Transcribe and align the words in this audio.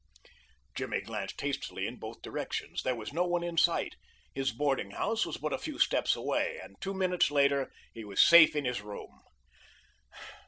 Jimmy 0.73 0.99
glanced 1.01 1.39
hastily 1.41 1.85
in 1.85 1.97
both 1.99 2.23
directions. 2.23 2.81
There 2.81 2.95
was 2.95 3.13
no 3.13 3.23
one 3.23 3.43
in 3.43 3.55
sight. 3.55 3.97
His 4.33 4.51
boardinghouse 4.51 5.27
was 5.27 5.37
but 5.37 5.53
a 5.53 5.59
few 5.59 5.77
steps 5.77 6.15
away, 6.15 6.59
and 6.63 6.75
two 6.81 6.95
minutes 6.95 7.29
later 7.29 7.71
he 7.93 8.03
was 8.03 8.19
safe 8.19 8.55
in 8.55 8.65
his 8.65 8.81
room. 8.81 9.21